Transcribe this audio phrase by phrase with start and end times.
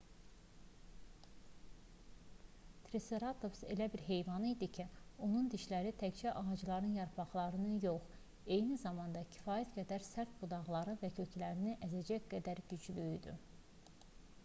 [2.85, 4.85] triseratops elə bir heyvan idi ki
[5.27, 8.09] onun dişləri təkcə ağacların yarpaqlarını yox
[8.57, 13.37] eyni zamanda kifayət qədər sərt budaqları və köklərini əzəcək qədər güclü idi